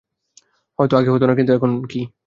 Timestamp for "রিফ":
1.85-2.11